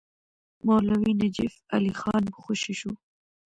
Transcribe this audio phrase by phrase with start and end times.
[0.65, 2.91] مولوي نجف علي خان خوشي شو.